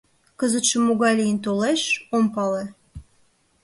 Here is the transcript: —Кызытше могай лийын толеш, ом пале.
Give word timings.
—Кызытше 0.39 0.77
могай 0.85 1.13
лийын 1.19 1.39
толеш, 1.45 1.81
ом 2.15 2.25
пале. 2.33 2.63